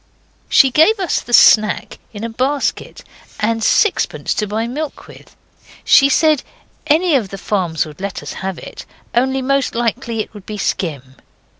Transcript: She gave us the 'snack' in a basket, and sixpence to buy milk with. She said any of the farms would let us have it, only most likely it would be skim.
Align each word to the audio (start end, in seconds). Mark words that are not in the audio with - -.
She 0.49 0.71
gave 0.71 0.99
us 0.99 1.21
the 1.21 1.31
'snack' 1.31 1.99
in 2.11 2.23
a 2.23 2.29
basket, 2.29 3.03
and 3.39 3.63
sixpence 3.63 4.33
to 4.33 4.47
buy 4.47 4.65
milk 4.65 5.05
with. 5.07 5.35
She 5.85 6.09
said 6.09 6.41
any 6.87 7.13
of 7.13 7.29
the 7.29 7.37
farms 7.37 7.85
would 7.85 8.01
let 8.01 8.23
us 8.23 8.33
have 8.41 8.57
it, 8.57 8.87
only 9.13 9.43
most 9.43 9.75
likely 9.75 10.21
it 10.21 10.33
would 10.33 10.47
be 10.47 10.57
skim. 10.57 11.17